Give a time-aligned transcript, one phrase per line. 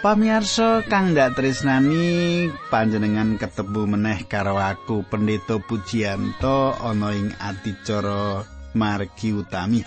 [0.00, 8.40] Pamirsa kang ndak tresnani panjenengan ketemu meneh karo aku Pendeta Pujianto ana ing adicara
[8.72, 9.84] margi utami.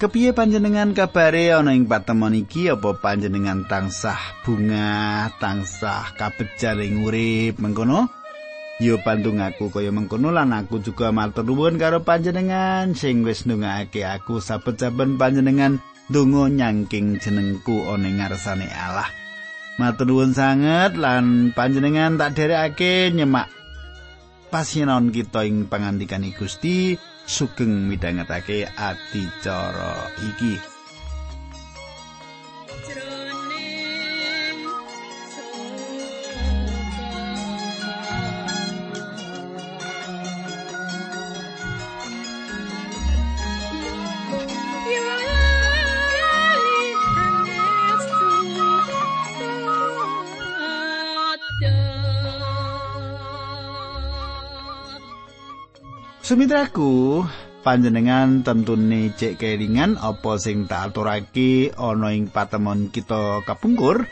[0.00, 8.08] Kepiye panjenengan kabare ana ing patemon iki apa panjenengan tansah bunga, tansah kabejaring urip mengkono?
[8.80, 14.00] Yo pandung aku kaya mengkono lan aku juga matur nuwun karo panjenengan sing wis ndongake
[14.00, 19.08] aku saben-saben panjenengan donga nyangking jenengku ana ngarsane Allah.
[19.74, 23.50] Matur nuwun sanget lan panjenengan tak derekake nyemak
[24.54, 26.94] pasinaon kita ing pangandikan Gusti
[27.26, 30.73] sugeng midhangetake adicara iki.
[56.34, 57.22] Sumitraku,
[57.62, 64.02] panjenengan tentune cek kelingan apa sing tak aturake ana ing patemon kita kapungkur.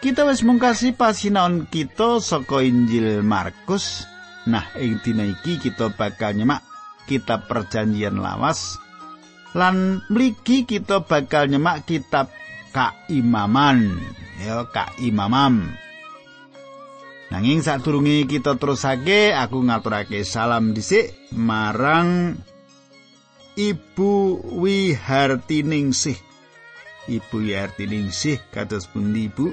[0.00, 4.08] Kita wis mungkasi pasinaon kita saka Injil Markus.
[4.48, 6.64] Nah, ing dina iki kita bakal nyemak
[7.04, 8.80] kitab perjanjian lawas.
[9.52, 12.32] Lan mligi kita bakal nyemak kitab
[12.72, 14.00] Kaimaman.
[14.40, 15.76] Ya, Kaimamam.
[17.26, 22.38] Nanging sadurunge kita terusake, aku ngaturake salam dhisik marang
[23.58, 24.12] Ibu
[24.62, 26.14] Wihartiningsih.
[27.10, 29.50] Ibu Wihartiningsih kados pundi Ibu?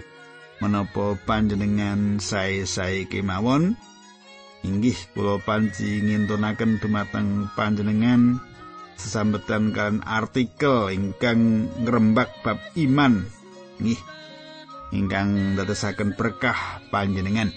[0.62, 3.74] Menapa panjenengan sae-sae kemawon?
[4.64, 8.38] Inggih kula panci ngintunaken dumateng panjenengan
[8.96, 13.26] sesambetan kan artikel ingkang ngrembak bab iman.
[13.82, 14.00] Nggih.
[14.94, 17.50] ingkang ndadosaken berkah panjenengan.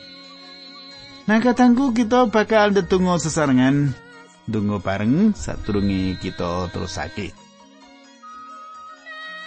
[1.26, 3.90] Nah katangku kita bakal ndedonga sesarengan
[4.46, 7.34] donga bareng sadurunge kita terusake.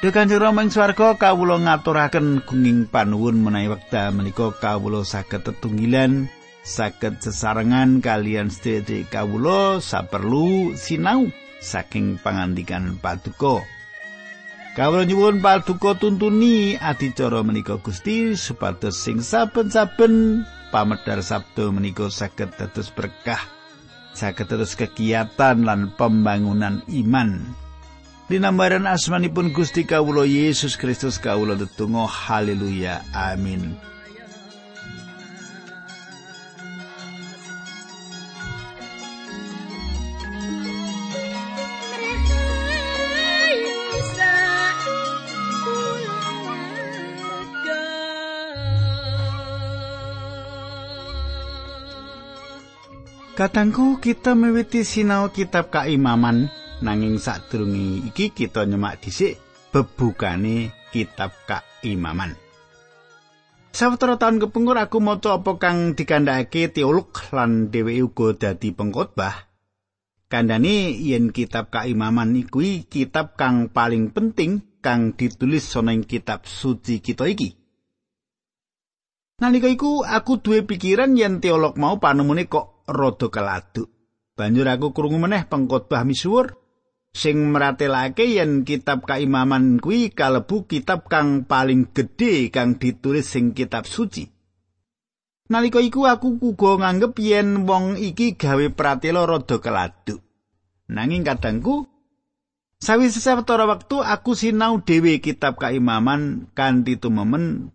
[0.04, 6.28] Duh Kanjeng Rama ing swarga kawula ngaturaken gunging panuwun menawi wekdal menika kawula saged tetunggilan
[6.68, 11.32] saged sesarengan kalian sedherek kawula saperlu sinau
[11.64, 13.64] saking pangandikan paduka.
[14.76, 22.94] Kawula nyuwun paduka tuntuni adicara menika Gusti supados sing saben-saben pamedar sabdo menika saged dados
[22.94, 23.42] berkah,
[24.14, 27.44] saged dados kegiatan lan pembangunan iman.
[28.30, 33.74] Dinambaran asmanipun Gusti kawula Yesus Kristus kawula tetunggal haleluya amin.
[53.40, 56.52] Katangku kita miwiti sinau kitab kaimaman
[56.84, 59.40] nanging sadurunge iki kita nyemak dhisik
[59.72, 62.36] bebukane kitab kaimaman.
[63.72, 69.48] Sawetara taun kepungkur aku maca apa kang dikandhakake teolog lan dheweke uga dadi pengkhotbah.
[70.28, 72.60] Kandhane yen kitab kaimaman iku
[72.92, 77.56] kitab kang paling penting kang ditulis ana ing kitab suci kita iki.
[79.40, 83.88] Nalika iku aku duwe pikiran yen teolog mau panemune kok rada keladuk.
[84.34, 86.56] Banjur aku krungu meneh pengkhotbah misuwur
[87.10, 93.90] sing meratelake yen kitab kaimaman kuwi kalebu kitab kang paling gedhe kang ditulis sing kitab
[93.90, 94.30] suci.
[95.50, 100.22] Nalika iku aku uga nganggep yen wong iki gawe pratela rada keladuk.
[100.90, 101.90] Nanging kadangku
[102.78, 107.74] sawise sawetara wektu aku sinau dhewe kitab kaimaman kanthi tumemen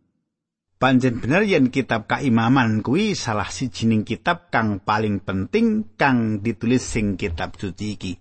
[0.84, 7.16] Panjen bener yen kitab kaimaman kuwi salah sijining kitab kang paling penting kang ditulis sing
[7.16, 8.12] kitab suci iki.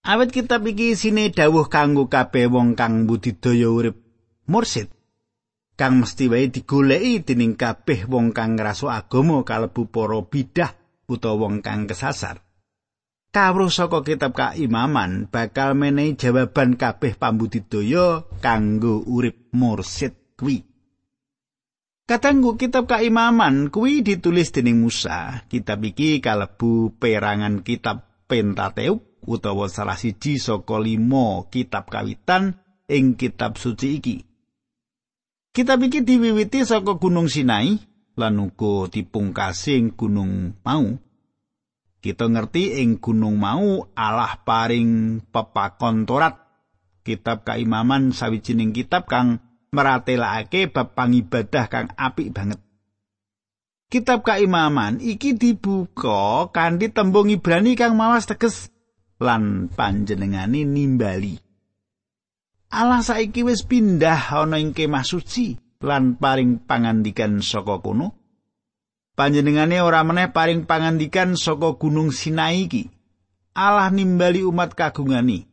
[0.00, 4.00] Awit kitab iki sine dawuh kanggo kabeh wong kang budidaya urip
[4.48, 4.88] mursid
[5.76, 10.72] kang mesti wae digoleki dening kabeh wong kang ngraso agama kalebu para bidah
[11.04, 12.40] utawa wong kang kesasar.
[13.28, 20.64] Kawruh saka kitab kaimaman bakal menehi jawaban kabeh pambudidaya kanggo urip mursid kuwi.
[22.08, 25.44] Katanggu kitab kaimaman kuwi ditulis dening Musa.
[25.46, 32.56] Kitab iki kalebu perangan kitab Pentateuk utawa salah siji saka limo kitab kawitan
[32.88, 34.16] ing kitab suci iki.
[35.50, 37.78] Kitab iki diwiwiti saka Gunung Sinai
[38.18, 40.86] lan uga dipungkasi ing gunung mau.
[42.00, 46.38] Kita ngerti ing gunung mau Allah paring pepakon Torat
[47.04, 52.58] Kitab Kaimaman sawijining kitab kang meratelake bab pangibadah kang apik banget.
[53.90, 58.70] Kitab Kaimaman iki dibuka kanthi tembung Ibrani kang mawas teges
[59.18, 61.34] lan panjenengane nimbali.
[62.70, 68.14] Allah saiki wis pindah ana ing kemah suci lan paring pangandikan saka kono.
[69.18, 72.86] Panjenengane ora meneh paring pangandikan saka gunung Sinai iki.
[73.58, 75.49] Allah nimbali umat kagungani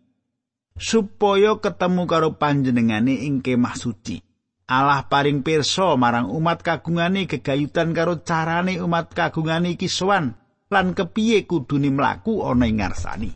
[0.78, 4.22] supaya ketemu karo panjenengane ing kemah suci.
[4.68, 10.36] Allah paring pirsa marang umat kagungane gegayutan karo carane umat kagungane iki sowan
[10.68, 13.32] lan kepiye kudune mlaku ana ing ngarsani.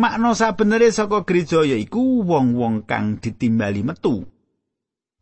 [0.00, 4.24] Makna sabenere saka gereja yaiku wong-wong kang ditimbali metu.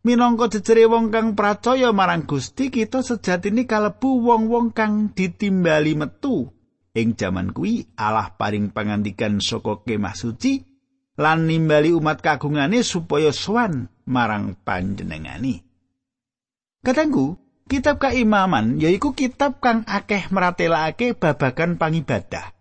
[0.06, 6.54] Minangka jejere wong kang percaya marang Gusti kita sejatine kalebu wong-wong kang ditimbali metu.
[6.98, 10.66] Ing jaman kuwi Allah paring pangandikan saka kemah suci
[11.14, 15.62] lan nimbali umat kagungane supaya sowan marang panjenengani.
[16.82, 17.38] Katanggu,
[17.70, 22.58] kitab keimaman yaiku kitab kang akeh meratelake babagan pangibadah.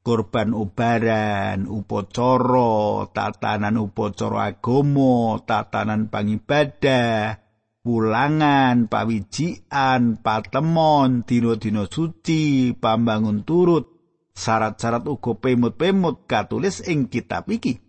[0.00, 7.36] korban ubaran, upacara, tatanan upacara agama, tatanan pangibadah,
[7.84, 13.88] wulangan, pawijian, patemon, dina-dina suci, pambangun turut,
[14.36, 17.80] syarat-syarat uga pemut-pemut katulis ing kitab iki.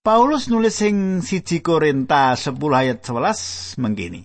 [0.00, 4.24] Paulus nulis ing siji Korinta 10 ayat 11 mengkini.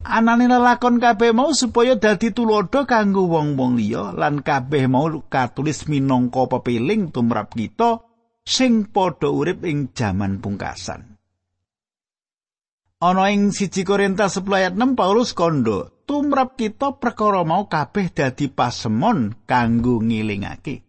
[0.00, 6.48] Anane lakon kabeh mau supaya dadi tulodo kanggo wong-wong liya lan kabeh mau katulis minangka
[6.48, 8.00] pepiling tumrap kita
[8.40, 11.19] sing padha urip ing jaman pungkasan.
[13.00, 18.52] Ana ing siji Korinta 10 ayat 6 Paulus kondo, tumrap kita perkara mau kabeh dadi
[18.52, 20.84] pasemon kanggo ngilingake.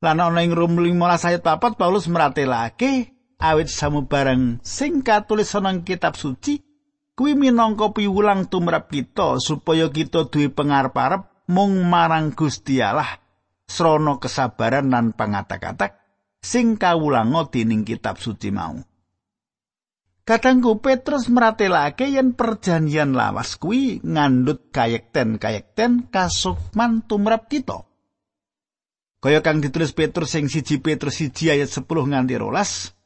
[0.00, 6.16] Lan ana ing Rum 15 ayat 4 Paulus meratelake awit samubarang sing katulis ana kitab
[6.16, 6.64] suci
[7.12, 13.20] kuwi minangka piwulang tumrap kita supaya kita duwe pengarep-arep mung marang Gusti Allah
[13.68, 16.00] srana kesabaran lan pangata-katak
[16.40, 18.93] sing kawulanga dening kitab suci mau.
[20.24, 27.84] Katanggu Petrus meratelake yen perjanjian lawas kuwi ngandut kayekten-kayekten kasukman tumrap kita.
[29.20, 32.96] Kaya kang ditulis Petrus sing siji Petrus siji ayat 10 nganti rolas,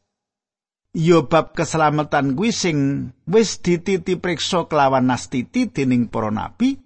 [0.95, 6.79] ya bab keselamatan kuwi sing wis dititi priksa kelawan nastiti dening para nabi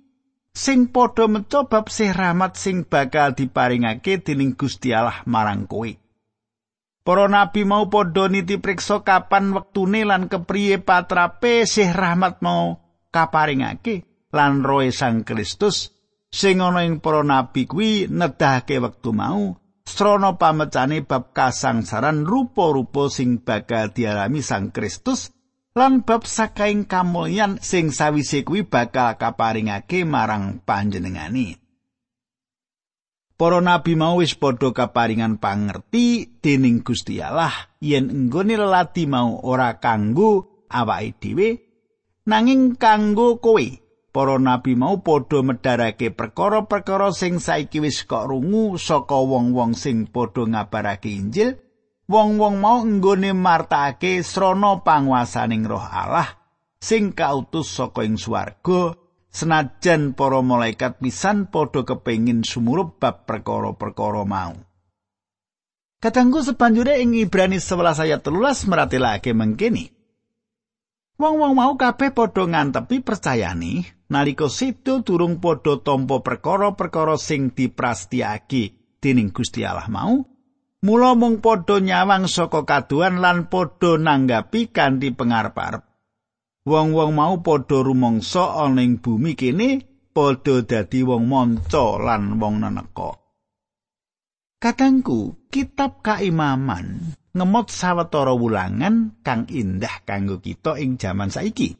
[0.56, 6.01] sing padha meca bab sih rahmat sing bakal diparingake dening Gusti Allah marang kowe.
[7.02, 12.78] Para nabi mau padha niti priksa kapan wektune lan kepriye patrape sih rahmat mau
[13.10, 15.90] kaparingake lan roe Sang Kristus
[16.30, 23.42] sing ana ing para nabi kuwi nedahake wektu mau srana pamecane bab kasangsaran rupa-rupa sing
[23.42, 25.34] bakal dialami Sang Kristus
[25.74, 31.61] lan bab sakaing kamulyan sing sawise kuwi bakal kaparingake marang panjenengani.
[33.42, 37.50] Para nabi mau wis padha kaparingan pangerti dening Gusti Allah
[37.82, 41.48] yen enggone lelati mau ora kanggo awake dhewe
[42.30, 43.66] nanging kanggo kowe.
[44.14, 50.46] para nabi mau padha medharake perkara-perkara sing saiki wis kok rungu saka wong-wong sing padha
[50.46, 51.58] ngabarake Injil
[52.06, 56.30] wong-wong mau nggone martakake srana panguasaning Roh Allah
[56.78, 59.01] sing kautus saka ing swarga
[59.32, 64.54] senajan para malaikat pisan padha kepengin sumurup bab perkara-perkara mau
[66.02, 69.86] Katanggu sepanjure ing Ibrani 11 ayat 13 meratelake mengkini.
[71.14, 79.30] Wong-wong mau kabeh padha ngantepi percayani nalika sedo durung padha tampa perkara-perkara sing diprastiyake dening
[79.30, 80.26] Gusti Allah mau.
[80.82, 85.86] Mula mung padha nyawang saka kaduan lan padha nanggapi kanthi pengarep-arep.
[86.62, 89.82] Wong-wong mau padha rumangsa ana ing bumi kene
[90.14, 93.18] padha dadi wong manca lan wong neneka.
[94.62, 101.74] Katangku, kitab kaimaman ngemot sawetara wulangan kang indah kanggo kita ing jaman saiki.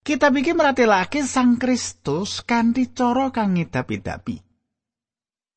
[0.00, 4.42] Kita iki meratelake Sang Kristus kanthi cara kang ngidapi-dapi.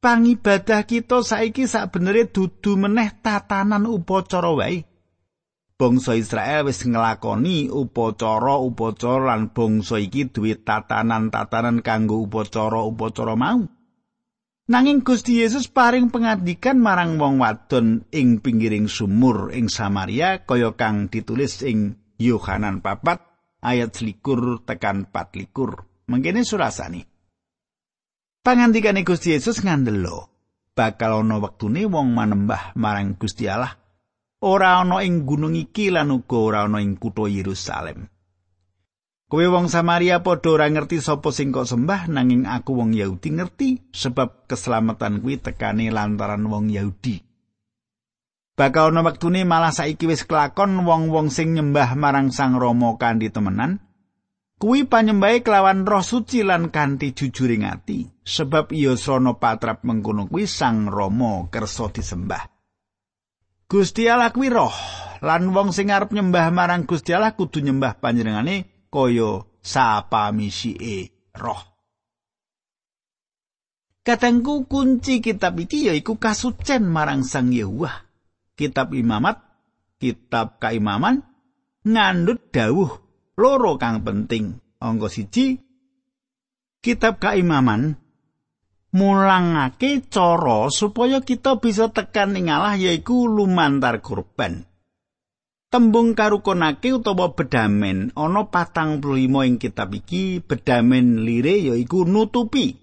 [0.03, 4.92] Pangibadah kita saiki sakbenere dudu meneh tatanan upacara wae.
[5.73, 13.65] Bangsa Israel wis nglakoni upacara-upacara lan bangsa iki duwe tatanan-tatanan kanggo upacara-upacara mau.
[14.63, 21.11] Nanging Gusti Yesus paring pengandikan marang wong wadon ing pinggiring sumur ing Samaria kaya kang
[21.11, 23.19] ditulis ing Yohanan papat
[23.59, 25.83] ayat selikur tekan pat likur.
[26.07, 27.03] Mengkene surasani.
[28.43, 30.33] Pangandikane Gusti Yesus ngandelo.
[30.73, 33.77] bakal ana wektune wong manembah marang Gusti Allah
[34.43, 38.11] ora ana ing gunung iki lan uga ora ana ing kutha Yerusalem.
[39.31, 43.69] Kowe wong Samaria padha ora ngerti sapa sing kok sembah nanging aku wong Yahudi ngerti
[43.89, 47.23] sebab keselamatan kuwi tekane lantaran wong Yahudi.
[48.53, 53.81] Bakal ana wektune malah saiki wis kelakon wong-wong sing nyembah marang Sang Rama kanthi temenan.
[54.61, 60.45] Kuwi panyembahe kelawan roh suci lan kanthi jujuring ati, sebab iya srana patrap mengkono kuwi
[60.45, 62.52] Sang Rama kersa disembah.
[63.73, 64.69] Gusti Allah kuwi roh,
[65.25, 71.57] lan wong sing arep nyembah marang Gusti Allah kudu nyembah panjenengane kaya sapa misike roh.
[74.05, 78.13] Katengku kunci kitab iki yaiku kasucen marang Sang Yehuwah.
[78.53, 79.41] kitab imamat,
[79.97, 81.25] kitab kaimaman
[81.81, 82.93] ngandut dawuh
[83.41, 84.61] loro kang penting.
[84.83, 85.57] Angka siji
[86.83, 87.97] kitab kaimaman
[88.93, 94.69] mulangake cara supaya kita bisa tekan ing Allah yaiku lumantar kurban.
[95.73, 102.77] Tembung karukonake utawa bedamen ana patang puluh ing kitab iki bedamen lire yaiku nutupi.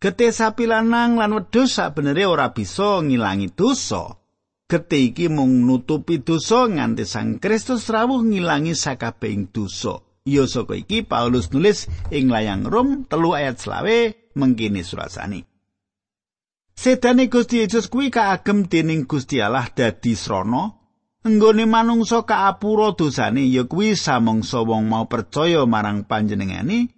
[0.00, 4.16] Getih sapi lanang lan wedhus sabenere ora bisa ngilangi dosa.
[4.64, 10.00] Getih iki mung nutupi dosa nganti Sang Kristus rawuh ngilangi sakabehing dosa.
[10.24, 15.40] Ya saka iki Paulus nulis ing layang Rom telu ayat selawe mengkini surasani.
[16.76, 20.76] Sedane Gusti Yesus kuwi kaagem dening Gusti Allah dadi srana
[21.24, 26.92] nggone manungsa kaapura dosane ya kuwi samangsa wong mau percaya marang panjenengane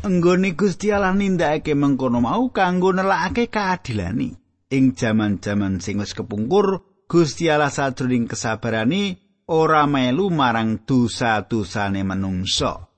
[0.00, 4.38] nggone Gusti Allah nindakake mengkono mau kanggo nelakake kaadilane.
[4.70, 9.18] ing jaman-jaman sing wis kepungkur Gusti Allah sajroning kesabarane
[9.50, 12.93] ora melu marang dosa-dosane manungsa.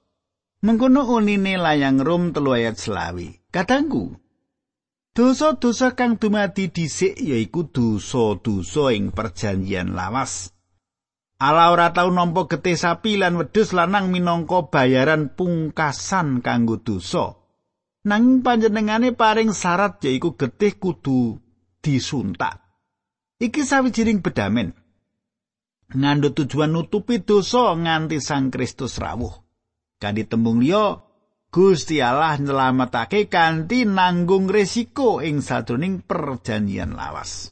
[0.67, 3.39] Mengkono unine layang Rom telu ayat selawi.
[3.55, 4.19] Kadangku,
[5.15, 10.51] dosa-dosa kang dumadi dhisik yaiku dosa-dosa ing perjanjian lawas.
[11.39, 17.39] Allah ora tau nampa getih sapi lan wedhus lanang minangka bayaran pungkasan kanggo dosa.
[18.03, 21.39] Nanging panjenengane paring syarat yaiku getih kudu
[21.79, 22.59] disuntak.
[23.39, 24.75] Iki sawijining bedamen.
[25.95, 29.46] Ngandhut tujuan nutupi dosa nganti Sang Kristus rawuh.
[29.97, 31.01] Kanthi tembung liya,
[31.49, 37.49] Gusti Allah nyelametake kanthi nanggung resiko ing sadroning perjanjian lawas.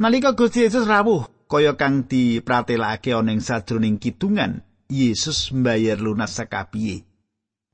[0.00, 7.04] Nalika Gusti Yesus rawuh, kaya kang dipratelake ana ing sadroning kidungan, Yesus mbayar lunas sakabiye.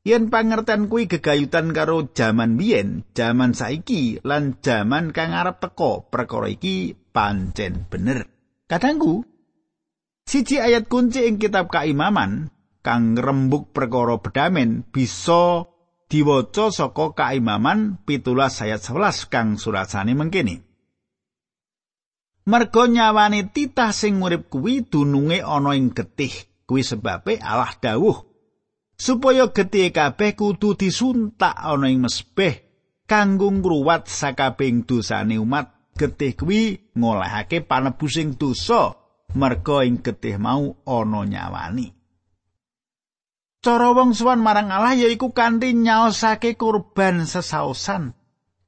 [0.03, 6.51] Yen pangerten kuwi gegayutan karo jaman biyen, jaman saiki lan jaman kang arep teko, perkara
[6.51, 8.27] iki pancen bener.
[8.67, 9.23] Kadangku,
[10.27, 12.56] siji ayat kunci ing kitab Kaimaman
[12.87, 15.67] kang rembuk perkara bedamen bisa
[16.07, 20.63] diwaca saka Kaimaman pitulas ayat 11 kang surasane mengkene.
[22.47, 26.31] Mergo nyawane titah sing urip kuwi dununge ana ing getih,
[26.63, 28.23] kuwi sebabe Allah dawuh.
[28.95, 32.55] Supaya getih kabeh kudu disuntak ana ing mesbeh
[33.11, 35.75] kanggo ngruwat sakabeng dosane umat.
[35.99, 38.95] Getih kuwi ngolehake panebusing dosa
[39.35, 41.96] merga ing getih mau ana nyawani
[43.67, 48.15] cara wong suwan marang Allah yaiku kanthi nyaosake kurban sesaosan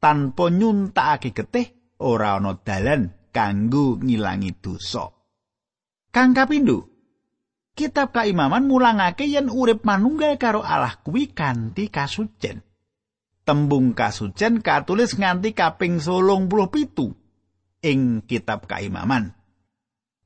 [0.02, 1.70] tanpa nyuntakake getih
[2.02, 5.14] ora ana dalan kanggo ngilangi dosa
[6.10, 6.98] kang kapindho
[7.78, 12.66] kitab kaimaman mulangake yen urip manunggal karo Allah kuwi kanthi kasucen.
[13.46, 16.50] Tembung kasucen katulis nganti kaping 87
[17.86, 19.38] ing kitab kaimaman.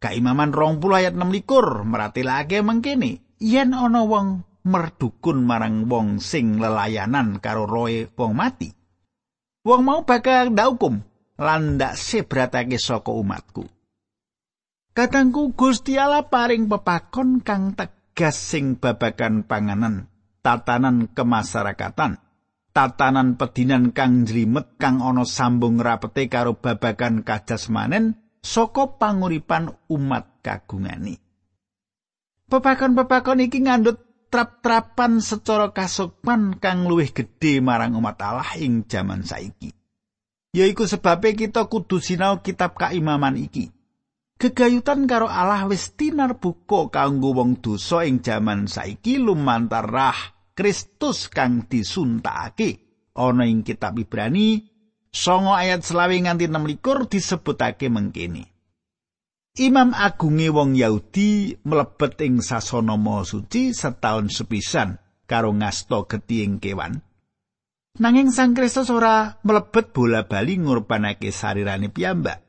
[0.01, 7.43] Kaimaman 20 ayat 6 likur meratelake mengkene, yen ana wong merdukun marang wong sing lelayanan
[7.43, 8.71] karo roe wong mati.
[9.63, 10.95] Wong mau bakal ndak hukum
[11.39, 13.67] lan ndak sebratake saka umatku.
[14.93, 20.13] Katangku Gusti Allah paring pepakon kang tegas sing babagan panganan,
[20.45, 22.21] tatanan kemasyarakatan,
[22.77, 31.17] tatanan pedinan kang jlimet kang ana sambung rapete karo babagan kajasmanen saka panguripan umat kagungani.
[32.53, 39.77] Pepakon-pepakon iki ngandut trap-trapan secara kasukman kang luwih gedhe marang umat Allah ing jaman saiki.
[40.57, 43.69] Yaiku sebabe kita kudu sinau kitab kaimaman iki.
[44.41, 49.93] Gegayutan karo Allah wis tinarbuka kanggo wong dosa ing jaman saiki lumantar
[50.53, 52.85] Kristus kang disuntakake
[53.17, 54.61] ana ing kitab Ibrani
[55.13, 58.52] songo ayat selawe nganti 16 disebutake mengkene.
[59.53, 64.97] Imam agunge wong Yahudi mlebet ing sasana maha suci setahun sepisan
[65.29, 67.05] karo ngasta getiing kewan.
[68.01, 72.41] Nanging Sang Kristus ora mlebet bola-bali ngurbanake sarirane piyambak.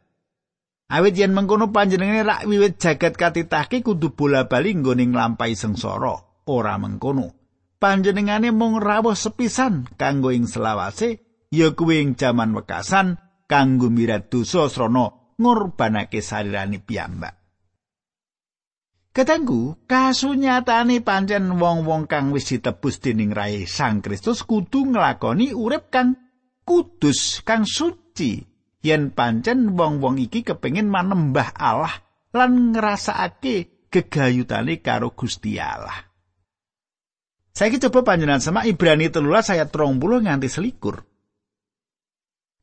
[0.96, 6.16] Awit yen mengkono panjenengane rak wiwit jagat katitahke kudu bola-bali nggone nglampahi sengsara,
[6.48, 7.36] ora mengkono.
[7.84, 11.20] Panjenengane mung rawuh sepisan kanggo ing selawase,
[11.52, 13.20] ya kuwi ing jaman wekasan
[13.52, 17.44] kanggo mirat dosa srana ngurbanake sarirane piyambak.
[19.14, 26.18] Katanggu, kasunyatane pancen wong-wong kang wis ditebus dening rai Sang Kristus kudu nglakoni urip kang
[26.66, 28.42] kudus, kang suci.
[28.82, 31.94] Yen pancen wong-wong iki kepengin manembah Allah
[32.34, 36.10] lan ngrasakake gegayutane karo Gusti Allah.
[37.54, 41.06] Saiki coba panjenengan sama Ibrani 13 ayat 30 nganti selikur.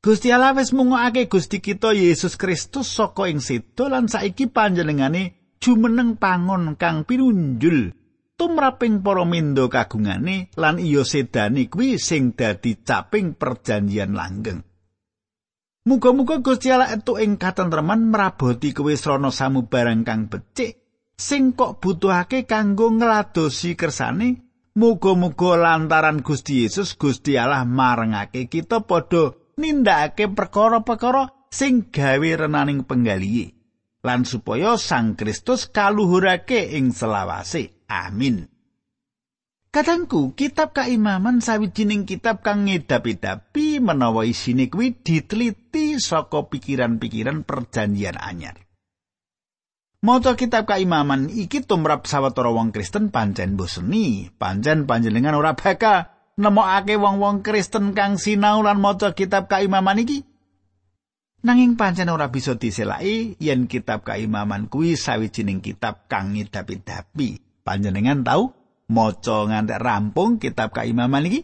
[0.01, 6.17] Gusti Allah wis mungokake Gusti kita Yesus Kristus saka ing sedo lan saiki panjenengane jumeneng
[6.17, 7.93] pangon kang pinunjul
[8.41, 14.65] tumraping para mindo kagungane lan iya sedani kuwi sing dadi caping perjanjian langgeng.
[15.85, 20.81] Muga-muga Gusti Allah entuk ing katentreman mraboti kowe srana samubarang kang becik
[21.21, 24.49] sing kok butuhake kanggo ngladosi kersane.
[24.81, 33.61] Muga-muga lantaran Gusti Yesus Gusti Allah marengake kita padha nindakake perkara-perkara sing gawe renaning penggalihe.
[34.01, 37.85] lan supaya Sang Kristus kaluhurake ing selawase.
[37.91, 38.49] Amin.
[39.71, 48.59] Kadangku, kitab kaimaman sawijining kitab kang ngedapi-dapi menawa isine kuwi diteliti saka pikiran-pikiran perjanjian anyar.
[50.03, 56.10] Maca kitab kaimaman iki tumrap sawetara wong Kristen pancen boseni, pancen panjenengan ora bakal
[56.41, 60.25] nemokake wong-wong Kristen kang sinau lan maca kitab kaimaman iki
[61.41, 67.41] Nanging pancen ora bisa diselaki yen kitab kaimaman kuwi sawijining kitab kang ngidapi-dapi.
[67.65, 68.53] Panjenengan tahu
[68.93, 71.41] maca nganti rampung kitab kaimaman iki?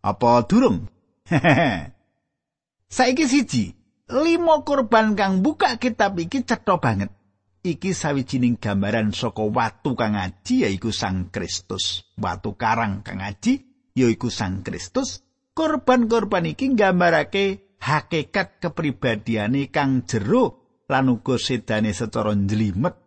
[0.00, 0.88] Apa durung?
[2.96, 3.76] Saiki siji,
[4.08, 7.12] lima korban kang buka kitab iki cetha banget.
[7.60, 12.08] Iki sawijining gambaran saka watu kang aji yaiku Sang Kristus.
[12.16, 15.22] Watu karang kang aji yaiku Sang Kristus.
[15.54, 22.98] Korban-korban iki nggambarake hakikat kepribadiane kang jero lan uga sedane secara njlimet.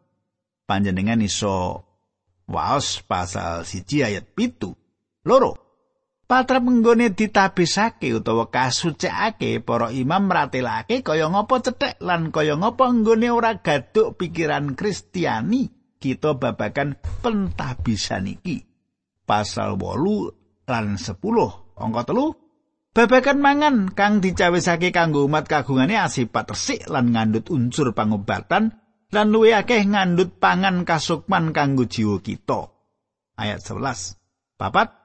[0.63, 1.83] Panjenengan iso
[2.47, 4.71] waos pasal siji ayat pitu.
[5.27, 5.67] Loro
[6.27, 13.31] Patra penggone ditabisake utawa kasucikake para imam mratelake kaya ngapa cethek lan kaya ngapa nggone
[13.31, 15.71] ora gaduk pikiran Kristiani.
[15.97, 18.59] Kita babakan pentabisan iki.
[19.23, 21.15] Pasal 8 lan 10
[21.79, 22.35] angka telu
[22.97, 28.73] Babagan mangan kang dicawisake kanggo umat kagungane asipat resik lan ngandut unsur pangobatan
[29.13, 32.73] lan luwih akeh ngandut pangan kasukman kanggo jiwa kita.
[33.37, 34.17] Ayat 11.
[34.57, 34.97] Papat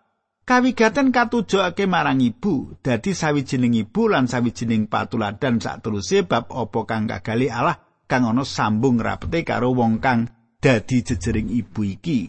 [0.49, 7.53] kawigaten katujokake marang ibu dadi sawijining ibu lan sawijining patuladan sateruse bab apa kang kagali
[7.53, 7.77] Allah
[8.09, 10.33] kang ana sambung rapete karo wong kang
[10.65, 12.25] dadi jejering ibu iki.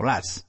[0.00, 0.48] 11.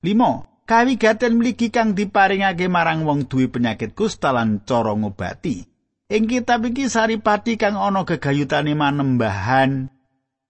[0.00, 0.49] 5.
[0.70, 5.66] Kawigaten mligi kang diparingake marang wong duwe penyakit kusta lan cara ngobati.
[6.06, 9.90] Ing kitab iki saripati kang ana gegayutane manembahan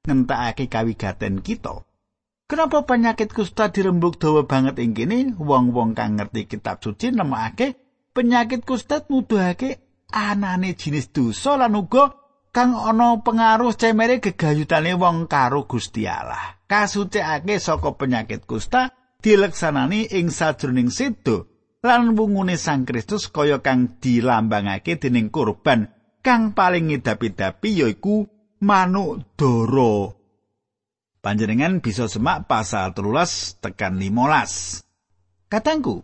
[0.04, 1.88] ngentakake kawigaten kita.
[2.44, 5.32] Kenapa penyakit kusta dirembuk dawa banget ing kene?
[5.40, 7.80] Wong-wong kang ngerti kitab suci nemokake
[8.12, 12.12] penyakit kusta nuduhake anane jinis dosa lan uga
[12.52, 16.60] kang ana pengaruh cemere gegayutane wong karo Gusti Allah.
[16.68, 21.48] Kasucikake saka penyakit kusta dileksanani ing sajroning sedo
[21.80, 25.88] lan wungune Sang Kristus kaya kang dilambangake dening kurban
[26.20, 28.28] kang paling ngidapi-dapi yaiku
[28.60, 30.12] manuk dara.
[31.20, 34.80] Panjenengan bisa semak pasal 13 tekan 15.
[35.52, 36.00] Katangku,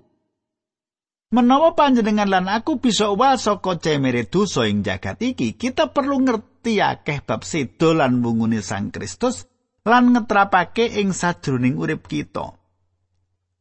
[1.33, 6.85] menawa panjenengan lan aku bisa uwal saka cemere dosa ing jagat iki, kita perlu ngerti
[6.85, 9.49] akeh bab sedo lan wungune Sang Kristus
[9.89, 12.66] lan ngetrapake ing sajroning urip kita.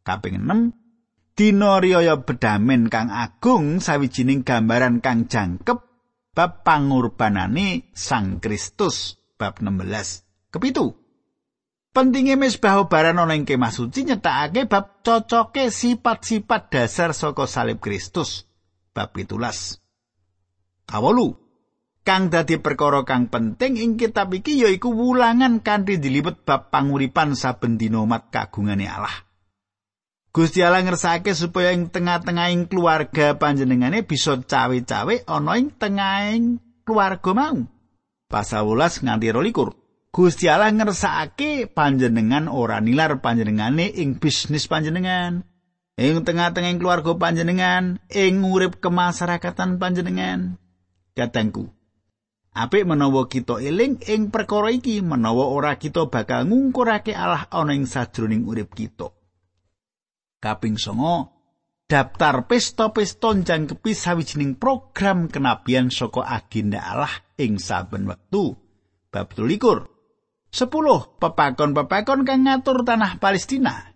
[0.06, 5.84] Kaping 6 Dina riyaya bedamen kang agung sawijining gambaran kang jangkep
[6.32, 10.54] bab pangurbanane Sang Kristus bab 16.
[10.54, 10.96] Kepitu
[11.96, 18.48] Pentinge misbah baran ana ing kemah suci nyetakake bab cocoke sifat-sifat dasar saka salib Kristus
[18.96, 19.36] bab 17.
[20.88, 21.36] Kawolu
[22.08, 27.76] kang dadi perkara kang penting ing kitab iki yaiku wulangan kanthi dilipet bab panguripan saben
[27.76, 29.26] dina umat kagungane Allah.
[30.36, 37.63] Gusti Allah ngersake supaya ing tengah-tengahing keluarga panjenengane bisa cawe-cawe ana ing tengahing keluarga mau.
[38.28, 40.12] Pasal 12 nganti 22.
[40.12, 45.48] Gusti Allah ngersake panjenengan ora nilar panjenengane ing bisnis panjenengan.
[45.95, 50.60] ing tengah-tengah keluarga panjenengan, ing urip kemasyarakatan panjenengan.
[51.15, 51.71] Katengku,
[52.52, 57.88] apik menawa kita eling ing perkara iki menawa ora kita bakal ngungkurake Allah ana ing
[57.88, 59.14] sajroning urip kita.
[60.45, 61.34] Kaping songo,
[61.89, 67.10] daftar pesta-pesta jangkepi sawijining program kenabian saka agenda Allah
[67.41, 68.53] ing saben wektu.
[69.10, 69.89] Bab 12.
[70.53, 73.89] 10 pepakon-pepakon kang ngatur tanah Palestina.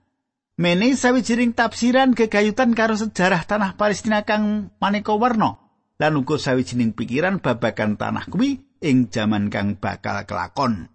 [0.58, 5.62] Mene sawijining tafsiran gegayutan karo sejarah tanah Palestina kang maneka warna
[6.02, 10.90] lan uga sawijining pikiran babagan tanah kuwi ing jaman kang bakal kelakon.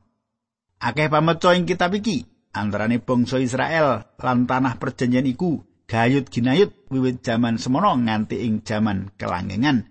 [0.82, 7.20] Akeh pameca ing kitab iki antarane bangsa Israel lan tanah perjanjian iku gayut ginayut wiwit
[7.20, 9.90] jaman semono nganti ing jaman kelanggengan.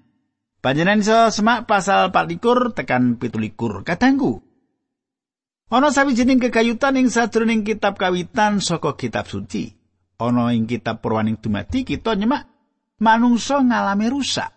[0.63, 4.39] Panjenengan iso semak pasal 24 tekan 17 kadangku.
[5.67, 9.75] Ana sawijining kegayutan ing sadroning kitab kawitan saka kitab suci.
[10.21, 12.47] Ana ing kitab Purwaning dumati kita nyemak
[13.03, 14.53] manungsa ngalami rusak.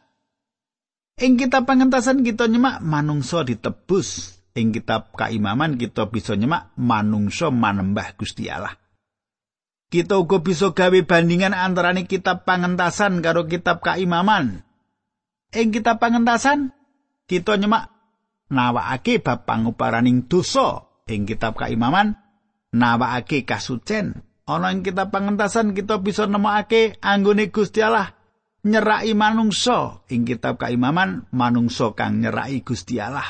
[1.17, 4.36] Ing kitab pengentasan kita nyemak manungsa ditebus.
[4.57, 8.73] Ing kitab kaimaman kita bisa nyemak manungsa manembah Gusti Allah.
[9.93, 14.65] Kita uga bisa gawe bandingan antaraning kitab pangentasan karo kitab kaimaman.
[15.53, 16.73] Ing kitab pangentasan
[17.29, 17.93] kita nyemak
[18.51, 22.15] nawakake bab panguparaning dosa ing kitab kaimaman
[22.71, 28.15] nawakake kasucen ana ing kitab pangentasan kita bisa nemokake anggone Gusti Allah
[28.63, 33.27] nyerai manungsa ing kitab kaimaman manungsa kang nyerai Gusti Allah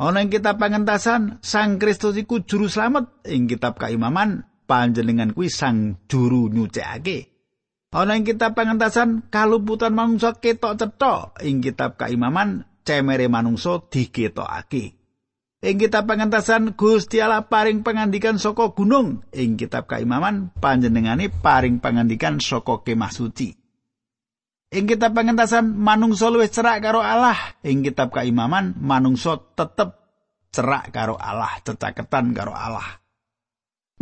[0.00, 6.02] ana ing kitab pangentasan Sang Kristus iku juru slamet ing kitab kaimaman panjenengan kuwi sang
[6.10, 7.30] juru nyucikake
[7.94, 11.14] ana ing kitab pangentasan kaluputan manungsa ketok cetha
[11.46, 15.04] ing kitab kaimaman cemere manungsa diketokake
[15.64, 19.24] Ing kitab pengentasan Gusti Allah paring pengandikan saka gunung.
[19.32, 23.63] Ing kitab kaimaman panjenengane paring pengandikan saka kemah suci.
[24.74, 27.38] Ing kitab pengentasan manungsa luwih cerak karo Allah.
[27.62, 29.94] Ing kitab kaimaman manungsa tetep
[30.50, 32.98] cerak karo Allah, cecaketan karo Allah.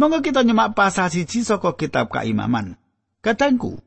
[0.00, 2.80] Monggo kita nyemak pasal siji saka kitab kaimaman.
[3.20, 3.84] Katangku,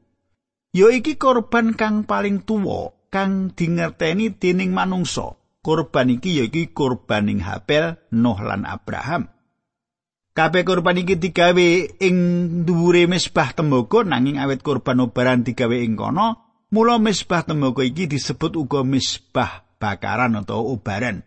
[0.77, 5.33] yo iki korban kang paling tuwa kang dingerteni dening manungsa.
[5.65, 9.33] Korban iki yaiku korbaning Habel, Nuh lan Abraham.
[10.37, 12.17] Kabeh korban iki digawe ing
[12.69, 16.44] dhuwure mesbah tembaga nanging awet korban obaran digawe ing kono,
[16.75, 21.23] mula mesbah tembaga iki disebut uga mesbah bakaran atau obaran.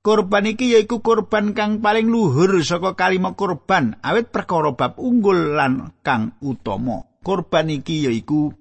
[0.00, 5.92] Korban iki yaiku korban kang paling luhur saka kalima korban awet perkara bab unggul lan
[6.00, 7.04] kang utama.
[7.20, 8.56] Korban iki yaiku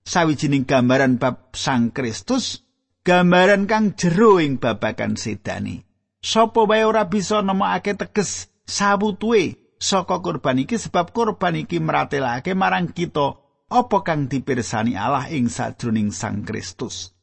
[0.00, 2.64] sawijining gambaran bab Sang Kristus
[3.04, 5.84] gambaran kang jero ing babagan sedani.
[6.24, 12.88] Sopo wae ora bisa nemokake teges sawutuwe saka kurban iki sebab kurban iki meratelake marang
[12.88, 13.36] kita
[13.70, 17.14] apa kang dipirsani Allah ing sajroning Sang Kristus.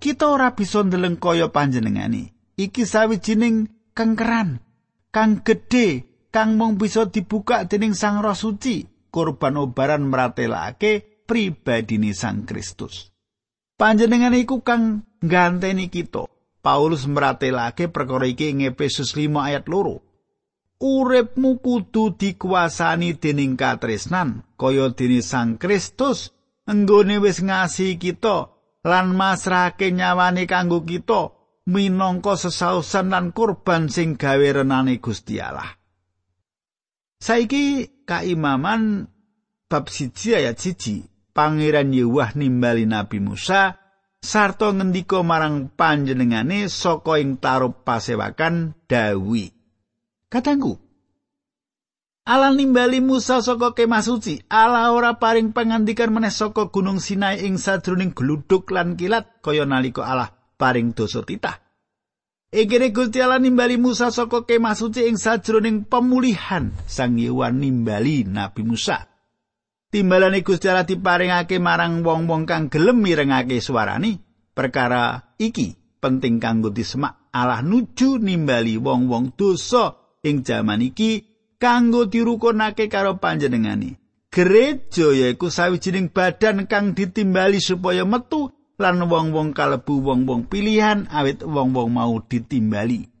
[0.00, 2.32] Kita ora bisa ndeleng kaya panjenengani.
[2.56, 4.64] Iki sawijining kengkeran
[5.12, 8.88] kang gedhe kang mung bisa dibuka dening Sang Roh Suci.
[9.12, 13.12] Kurban obaran meratelake pribadine Sang Kristus.
[13.76, 16.24] Panjenengan iku kang ngganteni kita.
[16.64, 20.00] Paulus meratelake perkara iki ing Efesus 5 ayat loro.
[20.82, 26.34] Uripmu kudu dikuasani dening katresnan kaya dene Sang Kristus
[26.66, 28.50] enggone wis ngasihi kita
[28.82, 31.30] lan masrahake nyawane kanggo kita
[31.70, 35.70] minangka sesausan lan kurban sing gawe renane Gusti Allah.
[37.22, 39.06] Saiki kaimaman
[39.70, 43.78] bab siji ayat siji Pangeran Yewah nimbali Nabi Musa
[44.18, 49.61] sarta ngendika marang panjenengane saka ing tarup pasewakan Dawi.
[50.32, 50.80] Katangku,
[52.24, 54.40] Allah nimbali Musa saka kemah suci.
[54.48, 60.08] Allah ora paring pangandikan meneh saka Gunung Sinai ing sadroning gluduk lan kilat kaya nalika
[60.08, 61.60] Allah paring dosa titah.
[62.48, 68.64] Ikene Gusti Allah nimbali Musa saka kemah suci ing sadroning pemulihan Sang Yewan nimbali Nabi
[68.64, 69.12] Musa.
[69.92, 74.16] timbalane Gusti Allah diparingake marang wong-wong kang gelem mirengake suarane
[74.56, 81.26] perkara iki penting kanggo disemak Allah nuju nimbali wong-wong dosa ing jaman iki
[81.58, 83.98] kanggo dirukunake karo panjenengane.
[84.32, 88.48] Gereja yaiku sawijining badan kang ditimbali supaya metu
[88.80, 93.12] lan wong-wong kalebu wong-wong pilihan awit wong-wong mau ditimbali.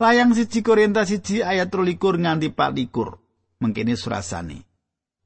[0.00, 4.64] Layang siji Korintus siji ayat 23 nganti 24 mengkene surasane.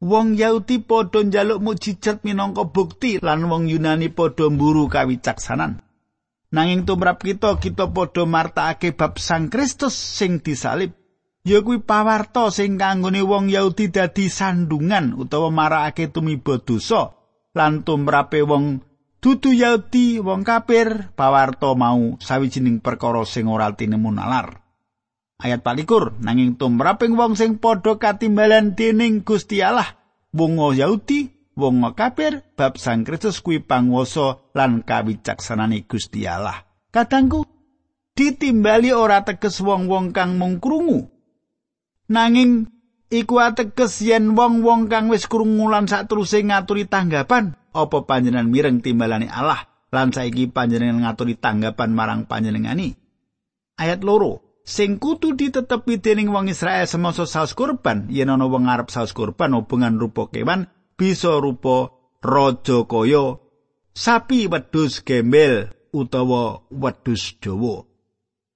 [0.03, 5.84] Wong Yahudi padha njaluk mukjizat minangka bukti lan wong Yunani padha mburu kawicaksanan.
[6.55, 10.95] Nanging tumrap kita kita padha martakake bab Sang Kristus sing disalib.
[11.45, 17.12] ya kuwi pawarta sing kanggone wong Yahudi dadi sandungan utawa marakake tumiba dosa
[17.53, 18.81] lan tumrape wong
[19.21, 24.64] dudu Yahudi wong kafir pawarta mau sawijining perkara sing ora tinemu nalar
[25.37, 30.01] ayat 24 nanging tumraping wong sing padha katimbalan dening Gusti Allah
[30.33, 36.67] wong Yahudi wong kafir bab Sang Kristus kuwi panguwasa lan kawicaksanane Gusti Allah.
[36.90, 37.47] Kadangku
[38.14, 41.11] ditimbali ora teges wong-wong kang mung krungu.
[42.11, 42.71] Nanging
[43.11, 49.27] iku ateges yen wong-wong kang wis krungu lan sateruse ngaturi tanggapan apa panjenengan mireng timbalane
[49.27, 49.67] Allah?
[49.90, 52.95] Lan saiki panjenengan ngaturi tanggapan marang panjenengani?
[53.79, 58.88] Ayat loro sing kudu ditetepi dening wong Israel semasa saus kurban yen ana wong arep
[58.88, 61.90] saus kurban hubungan rupa kewan bisa rupa
[62.22, 63.38] raja kaya
[63.94, 67.87] sapi wedhus gembel utawa wedhus dawa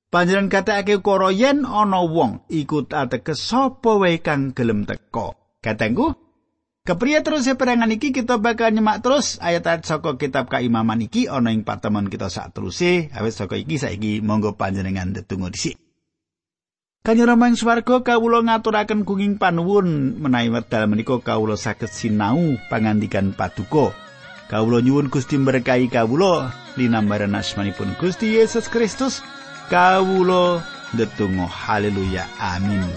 [0.09, 5.37] Panjenengan katakake ukara yen ana wong ikut ateges sapa wae kang gelem teka.
[5.61, 6.17] Katengku,
[6.89, 11.61] kepriye terus perangan iki kita bakal nyemak terus ayat-ayat saka kitab kaimaman iki ana ing
[11.61, 15.77] patemon kita sak teruse, awit saka iki saiki monggo panjenengan tetunggu dhisik.
[17.07, 23.95] Kanyara mang swarga kawula ngaturaken kenging panuwun menawi wekdal menika kawula saged sinau pangandikan paduka.
[24.49, 29.21] Kawula nyuwun Gusti berkahi kawula linambaran asmanipun Gusti Yesus Kristus.
[29.69, 30.65] kawula
[30.97, 32.89] ndedonga haleluya amin